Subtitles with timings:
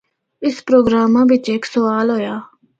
[0.45, 2.35] اُس پروگراما بچ ہک سوال ہویا۔